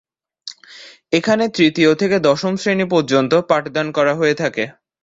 এখানে 1.13 1.45
তৃতীয় 1.55 1.91
থেকে 1.95 2.17
দশম 2.27 2.53
শ্রেণী 2.55 2.85
পর্য্যন্ত 2.93 3.33
পাঠদান 3.49 3.87
করা 3.97 4.13
হয়ে 4.15 4.35
থাকে। 4.35 4.63